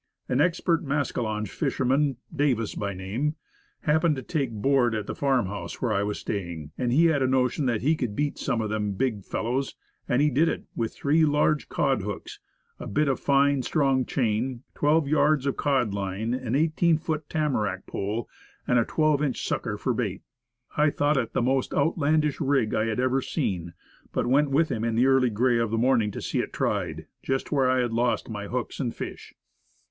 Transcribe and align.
An 0.27 0.41
expert 0.41 0.83
mascalonge 0.83 1.49
fisher 1.51 1.85
man 1.85 2.17
Davis 2.35 2.73
by 2.73 2.91
name 2.91 3.35
happened 3.81 4.15
to 4.15 4.23
take 4.23 4.49
board 4.49 4.95
at 4.95 5.05
the 5.05 5.13
Stout 5.13 5.27
Tackle. 5.27 5.37
65 5.37 5.45
/arm 5.45 5.59
house 5.59 5.79
where 5.79 5.93
I 5.93 6.01
was 6.01 6.17
staying, 6.17 6.71
and 6.75 6.91
he 6.91 7.05
had 7.05 7.21
a 7.21 7.27
notion 7.27 7.67
that 7.67 7.83
he 7.83 7.95
could 7.95 8.15
"beat 8.15 8.39
some 8.39 8.61
of 8.61 8.71
them 8.71 8.93
big 8.93 9.23
fellows;" 9.23 9.75
and 10.09 10.19
he 10.19 10.31
did 10.31 10.49
it; 10.49 10.51
did 10.51 10.59
it 10.63 10.67
with 10.75 10.95
three 10.95 11.23
large 11.23 11.69
cod 11.69 12.01
hooks, 12.01 12.39
a 12.79 12.87
bit 12.87 13.07
of 13.07 13.19
fine, 13.19 13.61
strong 13.61 14.03
chain, 14.03 14.63
twelve 14.73 15.07
yards 15.07 15.45
of 15.45 15.55
cod 15.55 15.93
line, 15.93 16.33
an 16.33 16.55
eighteen 16.55 16.97
foot 16.97 17.29
tamarack 17.29 17.85
pole, 17.85 18.27
and 18.67 18.79
a 18.79 18.85
twelve 18.85 19.21
inch 19.21 19.45
sucker 19.47 19.77
for 19.77 19.93
bait. 19.93 20.23
I 20.75 20.89
thought 20.89 21.15
it 21.15 21.33
the 21.33 21.43
most 21.43 21.75
outlandish 21.75 22.41
rig 22.41 22.73
I 22.73 22.87
had 22.87 22.99
ever 22.99 23.21
seen, 23.21 23.73
but 24.11 24.25
went 24.25 24.49
with 24.49 24.69
him 24.71 24.83
in 24.83 24.95
the 24.95 25.05
early 25.05 25.29
gray 25.29 25.59
of 25.59 25.69
the 25.69 25.77
morning 25.77 26.09
to 26.09 26.23
see 26.23 26.39
it 26.39 26.51
tried, 26.53 27.05
just 27.21 27.51
where 27.51 27.69
I 27.69 27.81
had 27.81 27.93
lost 27.93 28.31
my 28.31 28.47
hooks 28.47 28.79
and 28.79 28.95
fish. 28.95 29.35